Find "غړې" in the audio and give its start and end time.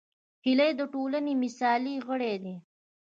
2.07-2.35